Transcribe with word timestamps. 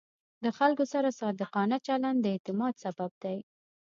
د 0.43 0.45
خلکو 0.57 0.83
سره 0.93 1.17
صادقانه 1.21 1.77
چلند 1.87 2.17
د 2.21 2.25
اعتماد 2.33 2.73
سبب 2.83 3.11
دی. 3.23 3.37